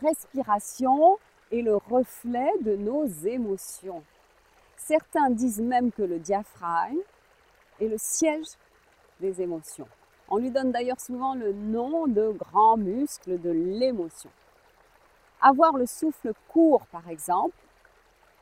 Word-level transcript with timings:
respiration 0.00 1.18
est 1.50 1.62
le 1.62 1.76
reflet 1.76 2.50
de 2.60 2.76
nos 2.76 3.06
émotions. 3.06 4.02
Certains 4.76 5.30
disent 5.30 5.60
même 5.60 5.90
que 5.90 6.02
le 6.02 6.18
diaphragme 6.18 6.98
est 7.80 7.88
le 7.88 7.96
siège 7.98 8.46
des 9.20 9.42
émotions. 9.42 9.88
On 10.28 10.38
lui 10.38 10.50
donne 10.50 10.72
d'ailleurs 10.72 11.00
souvent 11.00 11.34
le 11.34 11.52
nom 11.52 12.06
de 12.06 12.30
grand 12.30 12.76
muscle 12.76 13.40
de 13.40 13.50
l'émotion. 13.50 14.30
Avoir 15.40 15.76
le 15.76 15.86
souffle 15.86 16.32
court, 16.48 16.86
par 16.92 17.08
exemple, 17.08 17.56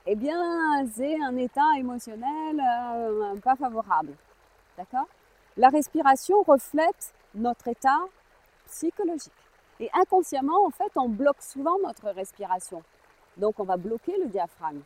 eh 0.06 0.14
bien, 0.14 0.86
c'est 0.94 1.16
un 1.22 1.36
état 1.36 1.72
émotionnel 1.78 2.60
euh, 2.60 3.36
pas 3.40 3.56
favorable. 3.56 4.14
D'accord? 4.76 5.08
La 5.56 5.68
respiration 5.68 6.42
reflète 6.42 7.14
notre 7.34 7.68
état 7.68 8.00
psychologique. 8.66 9.32
Et 9.80 9.90
inconsciemment, 9.92 10.66
en 10.66 10.70
fait, 10.70 10.92
on 10.96 11.08
bloque 11.08 11.42
souvent 11.42 11.78
notre 11.78 12.10
respiration. 12.10 12.82
Donc, 13.36 13.60
on 13.60 13.64
va 13.64 13.76
bloquer 13.76 14.16
le 14.18 14.26
diaphragme. 14.26 14.80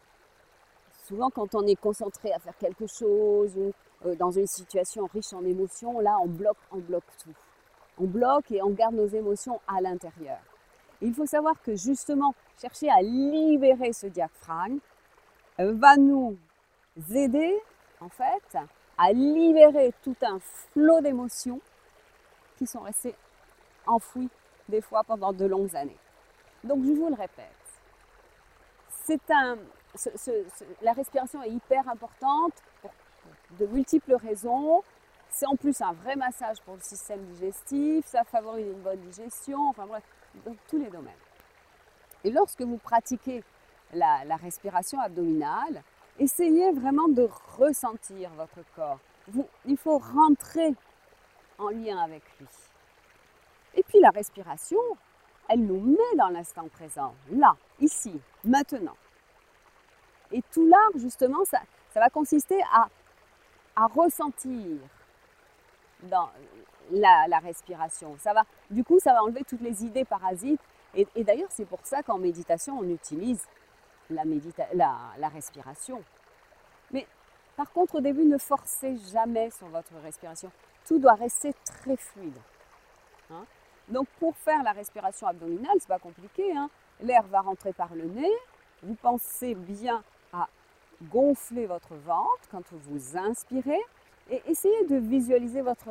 Souvent, 1.06 1.30
quand 1.30 1.54
on 1.54 1.66
est 1.66 1.76
concentré 1.76 2.32
à 2.32 2.38
faire 2.38 2.56
quelque 2.58 2.86
chose 2.86 3.56
ou 3.56 3.72
euh, 4.06 4.14
dans 4.16 4.30
une 4.30 4.46
situation 4.46 5.08
riche 5.12 5.32
en 5.32 5.44
émotions, 5.44 6.00
là, 6.00 6.16
on 6.22 6.26
bloque, 6.26 6.56
on 6.72 6.78
bloque 6.78 7.04
tout. 7.22 7.34
On 7.98 8.04
bloque 8.04 8.50
et 8.50 8.62
on 8.62 8.70
garde 8.70 8.94
nos 8.94 9.06
émotions 9.06 9.60
à 9.68 9.80
l'intérieur. 9.80 10.38
Il 11.00 11.14
faut 11.14 11.26
savoir 11.26 11.60
que 11.62 11.74
justement, 11.76 12.34
chercher 12.60 12.90
à 12.90 13.02
libérer 13.02 13.92
ce 13.92 14.06
diaphragme 14.06 14.78
euh, 15.60 15.72
va 15.74 15.96
nous 15.96 16.36
aider, 17.12 17.60
en 18.00 18.08
fait, 18.08 18.58
à 18.98 19.12
libérer 19.12 19.92
tout 20.02 20.16
un 20.22 20.38
flot 20.40 21.00
d'émotions 21.00 21.60
qui 22.58 22.66
sont 22.66 22.80
restées 22.80 23.14
enfouies 23.86 24.28
des 24.70 24.80
fois 24.80 25.04
pendant 25.04 25.32
de 25.32 25.44
longues 25.44 25.76
années. 25.76 25.98
Donc 26.64 26.84
je 26.84 26.92
vous 26.92 27.08
le 27.08 27.14
répète, 27.14 27.60
c'est 28.88 29.30
un, 29.30 29.58
la 30.82 30.92
respiration 30.92 31.42
est 31.42 31.50
hyper 31.50 31.88
importante 31.88 32.52
pour, 32.80 32.92
de 33.58 33.66
multiples 33.66 34.14
raisons. 34.14 34.82
C'est 35.30 35.46
en 35.46 35.56
plus 35.56 35.80
un 35.80 35.92
vrai 35.92 36.16
massage 36.16 36.60
pour 36.62 36.74
le 36.74 36.80
système 36.80 37.20
digestif, 37.26 38.06
ça 38.06 38.24
favorise 38.24 38.66
une 38.66 38.82
bonne 38.82 39.00
digestion, 39.00 39.68
enfin 39.68 39.86
bref, 39.86 40.02
dans 40.44 40.54
tous 40.68 40.78
les 40.78 40.90
domaines. 40.90 41.12
Et 42.24 42.30
lorsque 42.30 42.62
vous 42.62 42.78
pratiquez 42.78 43.42
la, 43.92 44.36
respiration 44.36 45.00
abdominale, 45.00 45.82
essayez 46.18 46.72
vraiment 46.72 47.08
de 47.08 47.28
ressentir 47.58 48.30
votre 48.30 48.60
corps. 48.74 48.98
Il 49.66 49.76
faut 49.76 49.98
rentrer 49.98 50.74
en 51.58 51.68
lien 51.68 51.98
avec 51.98 52.22
lui. 52.38 52.48
Et 53.74 53.82
puis 53.82 54.00
la 54.00 54.10
respiration, 54.10 54.80
elle 55.48 55.66
nous 55.66 55.80
met 55.80 56.16
dans 56.16 56.28
l'instant 56.28 56.68
présent, 56.68 57.14
là, 57.30 57.56
ici, 57.80 58.20
maintenant. 58.44 58.96
Et 60.32 60.42
tout 60.52 60.66
l'art, 60.66 60.90
justement, 60.96 61.44
ça, 61.44 61.60
ça, 61.92 62.00
va 62.00 62.08
consister 62.08 62.60
à, 62.72 62.88
à 63.76 63.86
ressentir 63.86 64.78
dans 66.04 66.30
la, 66.90 67.38
respiration. 67.40 68.16
Ça 68.18 68.32
va, 68.32 68.44
du 68.70 68.84
coup, 68.84 69.00
ça 69.00 69.12
va 69.12 69.22
enlever 69.22 69.42
toutes 69.44 69.60
les 69.60 69.84
idées 69.84 70.04
parasites. 70.04 70.60
Et, 70.94 71.06
et 71.14 71.24
d'ailleurs, 71.24 71.50
c'est 71.50 71.64
pour 71.64 71.80
ça 71.84 72.02
qu'en 72.02 72.18
méditation, 72.18 72.78
on 72.78 72.88
utilise 72.88 73.42
la, 74.08 74.24
médita 74.24 74.66
la, 74.74 74.96
la 75.18 75.28
respiration. 75.28 76.02
Mais 76.92 77.06
par 77.56 77.72
contre, 77.72 77.96
au 77.96 78.00
début, 78.00 78.24
ne 78.24 78.38
forcez 78.38 78.96
jamais 79.12 79.50
sur 79.50 79.66
votre 79.68 79.92
respiration. 80.02 80.50
Tout 80.86 80.98
doit 80.98 81.14
rester 81.14 81.52
très 81.64 81.96
fluide. 81.96 82.38
Hein 83.30 83.44
donc 83.90 84.06
pour 84.18 84.36
faire 84.36 84.62
la 84.62 84.72
respiration 84.72 85.26
abdominale, 85.26 85.76
c'est 85.80 85.88
pas 85.88 85.98
compliqué. 85.98 86.56
Hein 86.56 86.70
L'air 87.00 87.22
va 87.24 87.40
rentrer 87.40 87.72
par 87.72 87.94
le 87.94 88.04
nez. 88.04 88.32
Vous 88.82 88.94
pensez 88.94 89.54
bien 89.54 90.02
à 90.32 90.48
gonfler 91.10 91.66
votre 91.66 91.94
ventre 91.94 92.48
quand 92.50 92.64
vous 92.72 93.16
inspirez 93.16 93.80
et 94.30 94.42
essayez 94.46 94.86
de 94.86 94.96
visualiser 94.96 95.60
votre 95.60 95.88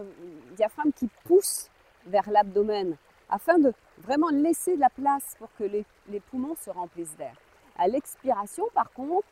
diaphragme 0.55 0.91
qui 0.91 1.09
pousse 1.25 1.69
vers 2.05 2.29
l'abdomen 2.29 2.95
afin 3.29 3.59
de 3.59 3.73
vraiment 3.99 4.29
laisser 4.29 4.75
de 4.75 4.81
la 4.81 4.89
place 4.89 5.35
pour 5.37 5.49
que 5.57 5.63
les, 5.65 5.85
les 6.07 6.19
poumons 6.19 6.55
se 6.55 6.69
remplissent 6.69 7.15
d'air. 7.17 7.35
À 7.77 7.87
l'expiration, 7.87 8.65
par 8.73 8.91
contre, 8.91 9.27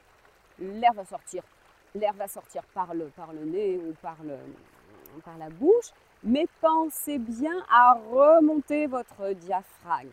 l'air 0.60 0.94
va 0.94 1.06
sortir. 1.06 1.44
L'air 1.96 2.14
va 2.14 2.28
sortir 2.28 2.64
par 2.74 2.94
le, 2.94 3.06
par 3.08 3.34
le 3.34 3.46
nez 3.46 3.78
ou 3.78 3.94
par, 4.02 4.18
le, 4.24 4.36
par 5.24 5.38
la 5.38 5.50
bouche 5.50 5.92
mais 6.24 6.48
pensez 6.62 7.18
bien 7.20 7.56
à 7.70 7.94
remonter 7.94 8.88
votre 8.88 9.34
diaphragme. 9.34 10.10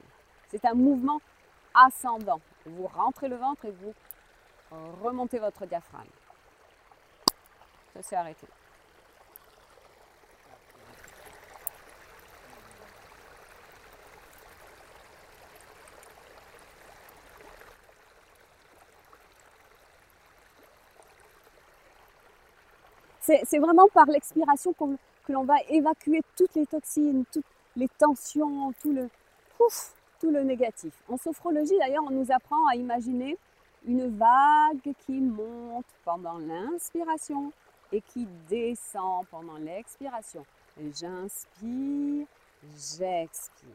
C'est 0.48 0.65
un 0.65 0.75
mouvement 0.75 1.20
ascendant. 1.75 2.41
Vous 2.66 2.87
rentrez 2.87 3.28
le 3.28 3.37
ventre 3.37 3.65
et 3.65 3.70
vous 3.70 3.94
remontez 5.03 5.38
votre 5.38 5.66
diaphragme. 5.66 6.09
Ça 7.94 8.03
s'est 8.03 8.16
arrêté. 8.16 8.47
C'est 23.21 23.59
vraiment 23.59 23.88
par 23.88 24.04
l'expiration 24.06 24.75
qu'on 24.75 24.98
que 25.27 25.33
l'on 25.33 25.45
va 25.45 25.57
évacuer 25.69 26.21
toutes 26.37 26.55
les 26.55 26.67
toxines, 26.67 27.25
toutes 27.33 27.45
les 27.77 27.89
tensions, 27.99 28.73
tout 28.81 28.93
le, 28.93 29.09
tout 30.21 30.31
le 30.31 30.43
négatif. 30.43 30.93
En 31.09 31.17
sophrologie, 31.17 31.79
d'ailleurs, 31.79 32.05
on 32.07 32.12
nous 32.12 32.31
apprend 32.31 32.67
à 32.69 32.77
imaginer 32.77 33.37
une 33.87 34.17
vague 34.17 34.95
qui 35.05 35.13
monte 35.13 35.87
pendant 36.05 36.39
l'inspiration 36.39 37.53
et 37.93 38.01
qui 38.01 38.27
descend 38.49 39.27
pendant 39.31 39.57
l'expiration. 39.57 40.45
J'inspire, 40.79 42.27
j'expire. 42.99 43.69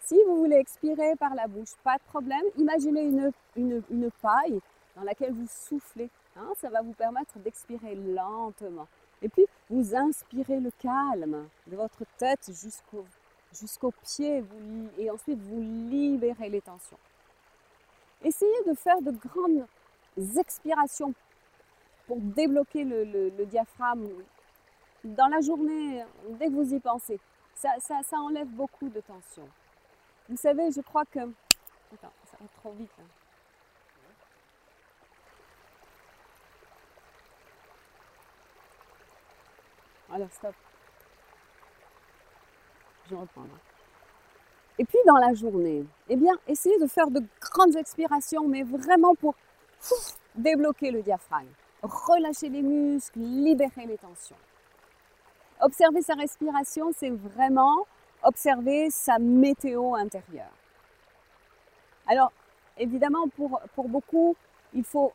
Si 0.00 0.18
vous 0.26 0.36
voulez 0.36 0.56
expirer 0.56 1.14
par 1.16 1.34
la 1.34 1.46
bouche, 1.46 1.74
pas 1.84 1.96
de 1.96 2.02
problème. 2.08 2.42
Imaginez 2.56 3.02
une, 3.02 3.30
une, 3.56 3.82
une 3.90 4.10
paille 4.20 4.60
dans 4.96 5.02
laquelle 5.02 5.32
vous 5.32 5.46
soufflez. 5.48 6.10
Hein, 6.36 6.48
ça 6.56 6.70
va 6.70 6.82
vous 6.82 6.92
permettre 6.92 7.38
d'expirer 7.38 7.94
lentement. 7.94 8.88
Et 9.20 9.28
puis, 9.28 9.46
vous 9.72 9.94
inspirez 9.94 10.60
le 10.60 10.70
calme 10.70 11.48
de 11.66 11.76
votre 11.76 12.04
tête 12.18 12.50
jusqu'au 12.52 13.06
jusqu'aux 13.54 13.92
pieds 14.02 14.44
et 14.98 15.10
ensuite 15.10 15.38
vous 15.38 15.60
libérez 15.60 16.48
les 16.48 16.60
tensions. 16.60 16.98
Essayez 18.22 18.62
de 18.66 18.74
faire 18.74 19.00
de 19.00 19.10
grandes 19.10 19.66
expirations 20.38 21.14
pour 22.06 22.18
débloquer 22.18 22.84
le, 22.84 23.44
diaphragme 23.46 24.08
dans 25.04 25.28
la 25.28 25.40
journée, 25.40 26.04
dès 26.38 26.46
que 26.46 26.52
vous 26.52 26.74
y 26.74 26.80
pensez. 26.80 27.18
Ça, 27.54 27.70
ça, 27.80 28.16
enlève 28.18 28.48
beaucoup 28.48 28.88
de 28.88 29.00
tension. 29.00 29.46
Vous 30.28 30.36
savez, 30.36 30.70
je 30.70 30.80
crois 30.80 31.04
que... 31.04 31.20
Attends, 31.20 32.12
ça 32.30 32.36
va 32.40 32.46
trop 32.60 32.72
vite. 32.72 32.90
Là. 32.98 33.04
Alors 40.12 40.30
stop. 40.30 40.54
Je 43.08 43.14
reprends. 43.14 43.42
Et 44.78 44.84
puis 44.84 44.98
dans 45.06 45.16
la 45.16 45.34
journée, 45.34 45.84
eh 46.08 46.16
bien, 46.16 46.34
essayez 46.46 46.78
de 46.78 46.86
faire 46.86 47.10
de 47.10 47.22
grandes 47.40 47.76
expirations, 47.76 48.46
mais 48.48 48.62
vraiment 48.62 49.14
pour 49.14 49.34
débloquer 50.34 50.90
le 50.90 51.02
diaphragme, 51.02 51.48
relâcher 51.82 52.48
les 52.48 52.62
muscles, 52.62 53.18
libérer 53.20 53.86
les 53.86 53.98
tensions. 53.98 54.36
Observer 55.60 56.02
sa 56.02 56.14
respiration, 56.14 56.90
c'est 56.96 57.10
vraiment 57.10 57.86
observer 58.22 58.90
sa 58.90 59.18
météo 59.18 59.94
intérieure. 59.94 60.52
Alors, 62.06 62.32
évidemment, 62.78 63.28
pour, 63.28 63.60
pour 63.74 63.88
beaucoup, 63.88 64.36
il 64.74 64.84
faut 64.84 65.12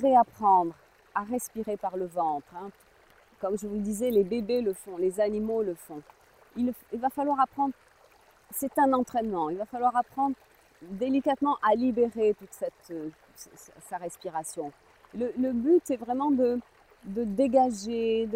réapprendre 0.00 0.74
à 1.14 1.22
respirer 1.22 1.76
par 1.76 1.96
le 1.96 2.06
ventre. 2.06 2.46
Hein. 2.56 2.70
Comme 3.40 3.56
je 3.58 3.66
vous 3.66 3.76
le 3.76 3.80
disais, 3.80 4.10
les 4.10 4.24
bébés 4.24 4.60
le 4.60 4.74
font, 4.74 4.96
les 4.98 5.18
animaux 5.20 5.62
le 5.62 5.74
font. 5.74 6.02
Il, 6.56 6.72
va 6.92 7.08
falloir 7.08 7.40
apprendre, 7.40 7.72
c'est 8.50 8.76
un 8.78 8.92
entraînement, 8.92 9.48
il 9.50 9.56
va 9.56 9.64
falloir 9.64 9.96
apprendre 9.96 10.36
délicatement 10.82 11.56
à 11.62 11.74
libérer 11.74 12.34
toute 12.34 12.52
cette, 12.52 12.90
euh, 12.90 13.08
sa 13.88 13.96
respiration. 13.96 14.72
Le, 15.14 15.52
but 15.52 15.90
est 15.90 15.96
vraiment 15.96 16.30
de, 16.30 16.60
de 17.04 17.24
dégager, 17.24 18.28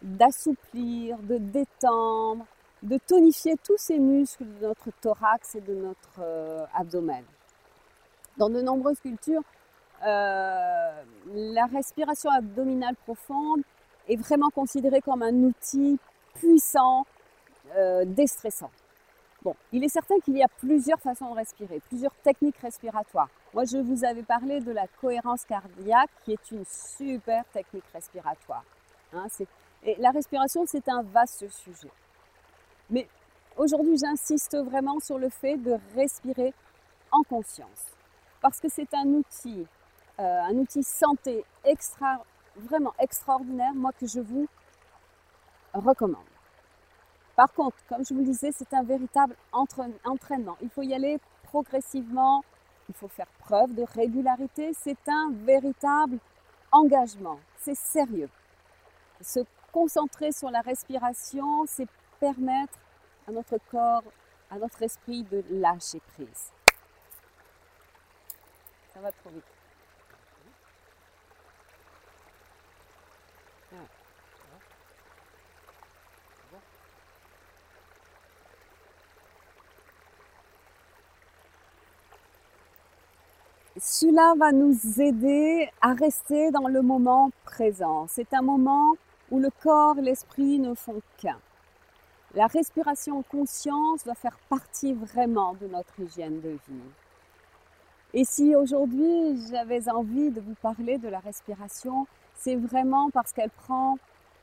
d'assouplir, 0.00 1.18
de 1.18 1.38
détendre, 1.38 2.46
de 2.82 2.98
tonifier 2.98 3.56
tous 3.64 3.76
ces 3.78 3.98
muscles 3.98 4.44
de 4.44 4.66
notre 4.66 4.90
thorax 5.00 5.54
et 5.56 5.60
de 5.60 5.74
notre 5.74 6.20
euh, 6.20 6.64
abdomen. 6.74 7.24
Dans 8.36 8.48
de 8.48 8.60
nombreuses 8.60 9.00
cultures, 9.00 9.42
euh, 10.04 11.02
la 11.34 11.66
respiration 11.66 12.30
abdominale 12.30 12.96
profonde 13.04 13.62
est 14.08 14.16
vraiment 14.16 14.50
considéré 14.50 15.00
comme 15.00 15.22
un 15.22 15.34
outil 15.34 15.98
puissant, 16.34 17.06
euh, 17.76 18.04
déstressant. 18.04 18.70
Bon, 19.42 19.56
il 19.72 19.82
est 19.82 19.88
certain 19.88 20.18
qu'il 20.20 20.36
y 20.36 20.42
a 20.42 20.48
plusieurs 20.48 21.00
façons 21.00 21.30
de 21.30 21.36
respirer, 21.36 21.80
plusieurs 21.88 22.14
techniques 22.22 22.58
respiratoires. 22.58 23.28
Moi, 23.52 23.64
je 23.64 23.78
vous 23.78 24.04
avais 24.04 24.22
parlé 24.22 24.60
de 24.60 24.70
la 24.70 24.86
cohérence 25.00 25.44
cardiaque, 25.44 26.10
qui 26.24 26.32
est 26.32 26.50
une 26.52 26.64
super 26.64 27.44
technique 27.52 27.84
respiratoire. 27.92 28.64
Hein, 29.12 29.26
et 29.84 29.96
la 29.98 30.10
respiration, 30.10 30.64
c'est 30.66 30.88
un 30.88 31.02
vaste 31.02 31.48
sujet. 31.50 31.90
Mais 32.88 33.08
aujourd'hui, 33.56 33.96
j'insiste 33.98 34.56
vraiment 34.56 35.00
sur 35.00 35.18
le 35.18 35.28
fait 35.28 35.56
de 35.56 35.76
respirer 35.96 36.54
en 37.10 37.22
conscience, 37.24 37.86
parce 38.40 38.60
que 38.60 38.68
c'est 38.68 38.94
un 38.94 39.06
outil, 39.06 39.66
euh, 40.20 40.40
un 40.42 40.54
outil 40.54 40.84
santé 40.84 41.44
extra, 41.64 42.24
vraiment 42.56 42.94
extraordinaire, 42.98 43.74
moi 43.74 43.92
que 43.92 44.06
je 44.06 44.20
vous 44.20 44.48
recommande. 45.72 46.24
Par 47.36 47.52
contre, 47.52 47.76
comme 47.88 48.04
je 48.04 48.12
vous 48.12 48.20
le 48.20 48.26
disais, 48.26 48.52
c'est 48.52 48.72
un 48.74 48.82
véritable 48.82 49.36
entraînement. 49.52 50.56
Il 50.60 50.68
faut 50.68 50.82
y 50.82 50.94
aller 50.94 51.18
progressivement, 51.44 52.44
il 52.88 52.94
faut 52.94 53.08
faire 53.08 53.26
preuve 53.38 53.74
de 53.74 53.82
régularité. 53.82 54.72
C'est 54.74 55.08
un 55.08 55.32
véritable 55.32 56.18
engagement, 56.70 57.38
c'est 57.58 57.76
sérieux. 57.76 58.28
Se 59.20 59.40
concentrer 59.72 60.32
sur 60.32 60.50
la 60.50 60.60
respiration, 60.60 61.64
c'est 61.66 61.88
permettre 62.20 62.78
à 63.26 63.32
notre 63.32 63.58
corps, 63.70 64.04
à 64.50 64.58
notre 64.58 64.82
esprit 64.82 65.22
de 65.24 65.42
lâcher 65.50 66.00
prise. 66.14 66.52
Ça 68.92 69.00
va 69.00 69.10
trop 69.10 69.30
vite. 69.30 69.51
Cela 83.84 84.34
va 84.38 84.52
nous 84.52 84.78
aider 85.00 85.68
à 85.80 85.92
rester 85.92 86.52
dans 86.52 86.68
le 86.68 86.82
moment 86.82 87.32
présent. 87.44 88.06
C'est 88.08 88.32
un 88.32 88.40
moment 88.40 88.92
où 89.32 89.40
le 89.40 89.48
corps 89.60 89.98
et 89.98 90.02
l'esprit 90.02 90.60
ne 90.60 90.72
font 90.72 91.02
qu'un. 91.16 91.40
La 92.36 92.46
respiration 92.46 93.18
en 93.18 93.22
conscience 93.22 94.04
doit 94.04 94.14
faire 94.14 94.38
partie 94.48 94.92
vraiment 94.92 95.54
de 95.54 95.66
notre 95.66 95.98
hygiène 95.98 96.40
de 96.40 96.50
vie. 96.50 96.90
Et 98.14 98.24
si 98.24 98.54
aujourd'hui 98.54 99.44
j'avais 99.50 99.88
envie 99.88 100.30
de 100.30 100.40
vous 100.40 100.54
parler 100.62 100.98
de 100.98 101.08
la 101.08 101.18
respiration, 101.18 102.06
c'est 102.36 102.54
vraiment 102.54 103.10
parce 103.10 103.32
qu'elle 103.32 103.50
prend 103.50 103.98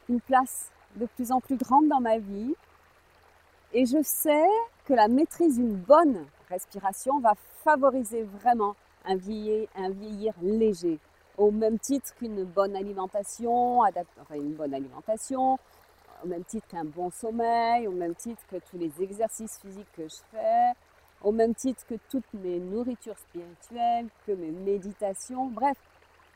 une 0.09 0.19
place 0.19 0.69
de 0.97 1.05
plus 1.05 1.31
en 1.31 1.39
plus 1.39 1.55
grande 1.55 1.87
dans 1.87 2.01
ma 2.01 2.17
vie. 2.17 2.55
Et 3.71 3.85
je 3.85 4.03
sais 4.03 4.49
que 4.83 4.93
la 4.93 5.07
maîtrise 5.07 5.55
d'une 5.55 5.77
bonne 5.77 6.25
respiration 6.49 7.21
va 7.21 7.35
favoriser 7.63 8.23
vraiment 8.23 8.75
un 9.09 9.15
vieillir, 9.15 10.33
léger, 10.41 10.99
au 11.37 11.51
même 11.51 11.79
titre 11.79 12.13
qu'une 12.15 12.43
bonne 12.43 12.75
alimentation, 12.75 13.79
enfin 13.79 14.35
une 14.35 14.53
bonne 14.53 14.73
alimentation, 14.73 15.57
au 16.23 16.27
même 16.27 16.43
titre 16.43 16.67
qu'un 16.67 16.85
bon 16.85 17.09
sommeil, 17.09 17.87
au 17.87 17.91
même 17.91 18.15
titre 18.15 18.41
que 18.49 18.57
tous 18.57 18.77
les 18.77 19.01
exercices 19.01 19.57
physiques 19.59 19.91
que 19.95 20.07
je 20.07 20.17
fais, 20.31 20.73
au 21.23 21.31
même 21.31 21.55
titre 21.55 21.85
que 21.87 21.95
toutes 22.09 22.31
mes 22.33 22.59
nourritures 22.59 23.17
spirituelles, 23.17 24.07
que 24.27 24.33
mes 24.33 24.51
méditations, 24.51 25.47
bref, 25.47 25.77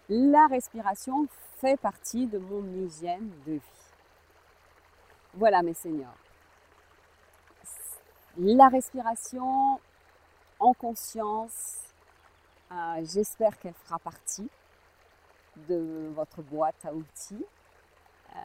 la 0.09 0.47
respiration 0.47 1.27
fait 1.59 1.79
partie 1.79 2.27
de 2.27 2.39
mon 2.39 2.65
hygiène 2.73 3.29
de 3.45 3.53
vie. 3.53 3.61
Voilà 5.35 5.61
mes 5.61 5.73
seigneurs. 5.73 6.17
La 8.37 8.67
respiration 8.67 9.79
en 10.59 10.73
conscience, 10.73 11.93
euh, 12.73 13.05
j'espère 13.05 13.59
qu'elle 13.59 13.73
fera 13.73 13.99
partie 13.99 14.49
de 15.69 16.11
votre 16.15 16.41
boîte 16.41 16.83
à 16.85 16.93
outils. 16.93 17.45
Euh, 18.35 18.39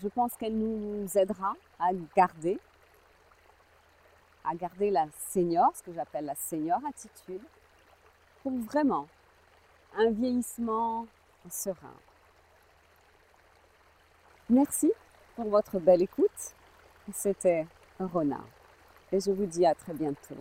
je 0.00 0.08
pense 0.08 0.36
qu'elle 0.36 0.56
nous 0.56 1.06
aidera 1.16 1.54
à 1.80 1.90
garder, 2.14 2.60
à 4.44 4.54
garder 4.54 4.90
la 4.90 5.06
senior, 5.30 5.74
ce 5.74 5.82
que 5.82 5.92
j'appelle 5.92 6.26
la 6.26 6.36
senior 6.36 6.78
attitude, 6.86 7.42
pour 8.42 8.52
vraiment 8.52 9.08
un 9.96 10.10
vieillissement 10.10 11.06
serein. 11.50 11.96
Merci 14.48 14.92
pour 15.34 15.48
votre 15.48 15.78
belle 15.80 16.02
écoute. 16.02 16.54
C'était 17.12 17.66
Rona 17.98 18.40
et 19.12 19.20
je 19.20 19.30
vous 19.30 19.46
dis 19.46 19.66
à 19.66 19.74
très 19.74 19.92
bientôt. 19.92 20.36